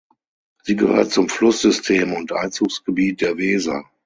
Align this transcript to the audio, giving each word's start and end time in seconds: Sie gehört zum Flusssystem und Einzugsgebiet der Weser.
Sie 0.63 0.75
gehört 0.75 1.11
zum 1.11 1.29
Flusssystem 1.29 2.13
und 2.13 2.31
Einzugsgebiet 2.31 3.21
der 3.21 3.37
Weser. 3.37 3.85